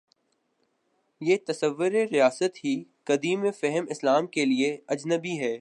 [1.21, 2.83] یہ تصور ریاست ہی
[3.03, 5.49] قدیم فہم اسلام کے لیے اجنبی ہے۔